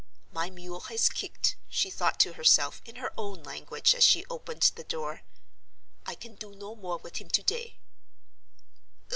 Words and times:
"My 0.31 0.49
mule 0.49 0.79
has 0.89 1.09
kicked," 1.09 1.57
she 1.69 1.91
thought 1.91 2.19
to 2.21 2.33
herself, 2.33 2.81
in 2.85 2.95
her 2.95 3.13
own 3.19 3.43
language, 3.43 3.93
as 3.93 4.03
she 4.03 4.25
opened 4.31 4.71
the 4.73 4.83
door. 4.83 5.21
"I 6.07 6.15
can 6.15 6.33
do 6.33 6.55
no 6.55 6.73
more 6.75 6.97
with 6.97 7.17
him 7.17 7.29
to 7.29 7.43
day." 7.43 7.77